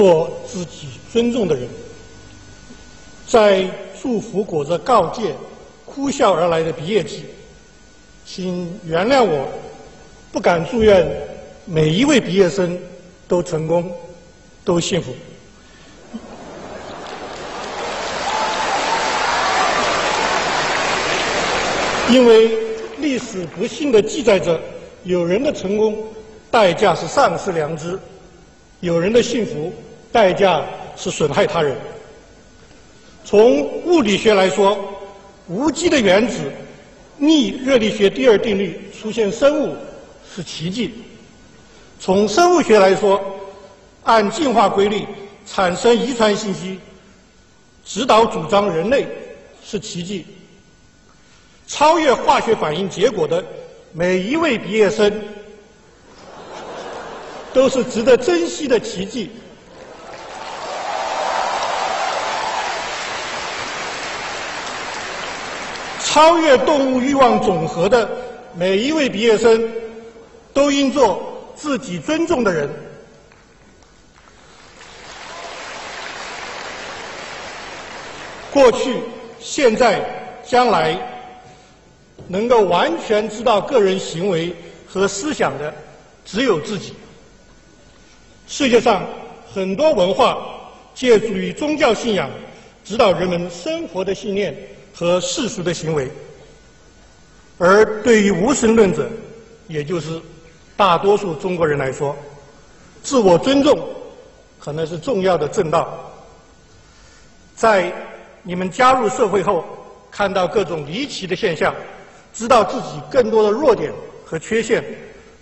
[0.00, 1.68] 做自己尊重的人。
[3.28, 3.68] 在
[4.00, 5.34] 祝福裹着告诫、
[5.84, 7.26] 哭笑而来的毕业季，
[8.24, 9.46] 请原谅我，
[10.32, 11.06] 不敢祝愿
[11.66, 12.78] 每一位毕业生
[13.28, 13.92] 都成功、
[14.64, 15.14] 都幸福。
[22.08, 22.56] 因为
[23.00, 24.58] 历史不幸的记载着，
[25.04, 25.94] 有人的成功
[26.50, 27.98] 代价是丧失良知，
[28.80, 29.70] 有人的幸福
[30.12, 30.64] 代价
[30.96, 31.76] 是损害他人。
[33.24, 34.78] 从物理学来说，
[35.46, 36.40] 无机的原子
[37.16, 39.76] 逆热力学第二定律出现生物
[40.34, 40.90] 是奇迹；
[42.00, 43.20] 从生物学来说，
[44.04, 45.06] 按进化规律
[45.46, 46.78] 产生遗传信息，
[47.84, 49.06] 指导主张人类
[49.62, 50.26] 是奇迹。
[51.66, 53.44] 超越化学反应结果的
[53.92, 55.22] 每一位毕业生，
[57.52, 59.30] 都是值得珍惜的奇迹。
[66.12, 68.10] 超越动物欲望总和的
[68.52, 69.70] 每一位毕业生，
[70.52, 72.68] 都应做自己尊重的人。
[78.52, 78.96] 过去、
[79.38, 80.02] 现在、
[80.44, 80.98] 将来。
[82.28, 84.54] 能够完全知道个人行为
[84.86, 85.74] 和思想的，
[86.24, 86.94] 只有自己。
[88.46, 89.04] 世界上
[89.52, 90.38] 很多文化
[90.94, 92.30] 借助于宗教信仰，
[92.84, 94.54] 指导人们生活的信念
[94.94, 96.10] 和世俗的行为。
[97.58, 99.08] 而对于无神论者，
[99.68, 100.20] 也就是
[100.76, 102.16] 大多数中国人来说，
[103.02, 103.78] 自我尊重
[104.58, 106.10] 可能是重要的正道。
[107.54, 107.92] 在
[108.42, 109.64] 你们加入社会后，
[110.10, 111.74] 看到各种离奇的现象。
[112.32, 113.92] 知道自己更多的弱点
[114.24, 114.84] 和缺陷，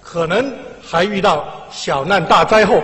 [0.00, 0.50] 可能
[0.82, 2.82] 还遇到小难大灾后，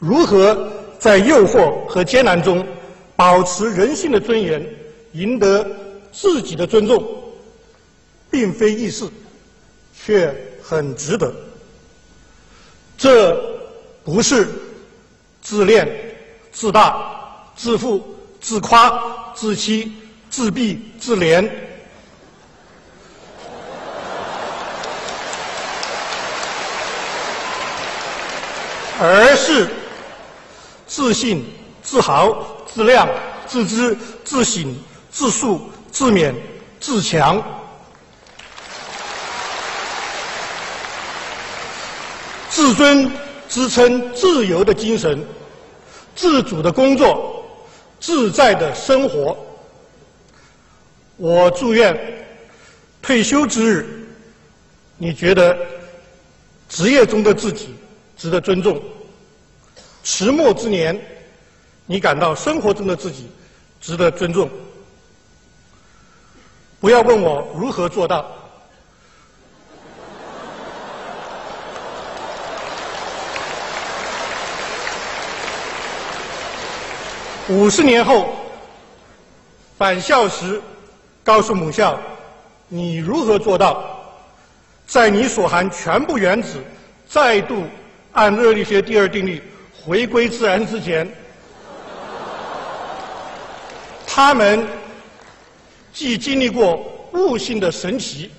[0.00, 2.66] 如何在诱惑和艰难中
[3.14, 4.60] 保持人性的尊严，
[5.16, 5.66] 赢得
[6.12, 7.02] 自己的尊重，
[8.30, 9.08] 并非易事，
[10.04, 11.34] 却很值得。
[12.98, 13.34] 这
[14.04, 14.46] 不是
[15.40, 15.88] 自恋、
[16.52, 18.04] 自大、自负、
[18.40, 19.90] 自夸、自欺、
[20.28, 21.48] 自闭、自怜。
[28.98, 29.68] 而是
[30.86, 31.44] 自信、
[31.82, 33.06] 自豪、自量、
[33.46, 34.74] 自知、自省、
[35.16, 35.58] 自述、
[35.90, 36.34] 自勉、
[36.78, 37.42] 自强，
[42.50, 43.10] 自尊
[43.48, 45.26] 支撑自由的精神，
[46.14, 47.42] 自主的工作，
[47.98, 49.34] 自在的生活。
[51.16, 51.98] 我祝愿
[53.00, 54.06] 退休之日，
[54.98, 55.56] 你觉得
[56.68, 57.74] 职业中的自己。
[58.18, 58.82] 值得尊重。
[60.02, 60.98] 迟暮之年，
[61.86, 63.30] 你感到生活中的自己
[63.80, 64.50] 值得尊重。
[66.80, 68.24] 不要问我如何做到。
[77.48, 78.28] 五十年后
[79.78, 80.60] 返校时，
[81.22, 81.98] 告诉母校，
[82.68, 83.84] 你如何做到，
[84.86, 86.58] 在你所含全部原子
[87.08, 87.64] 再度。
[88.12, 89.42] 按热力学第二定律
[89.84, 91.06] 回归自然之前，
[94.06, 94.66] 他们
[95.96, 96.78] 既经历过
[97.14, 98.30] 悟性的神奇，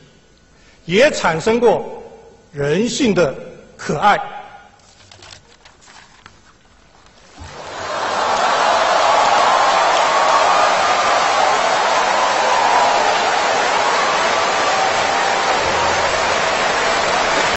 [0.85, 2.03] 也产生过
[2.51, 3.34] 人性的
[3.75, 4.16] 可爱。